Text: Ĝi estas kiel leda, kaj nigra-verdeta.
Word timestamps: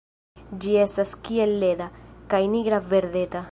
Ĝi 0.63 0.71
estas 0.83 1.11
kiel 1.27 1.53
leda, 1.65 1.89
kaj 2.33 2.43
nigra-verdeta. 2.57 3.47